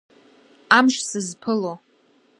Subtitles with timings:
[0.77, 1.73] Амш сызԥыло…